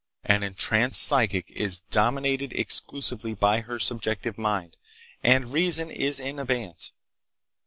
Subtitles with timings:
[0.23, 4.75] "An entranced psychic is dominated exclusively by her subjective mind,
[5.23, 6.91] and reason is in abeyance.